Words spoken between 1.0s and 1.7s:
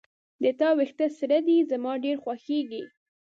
سره ده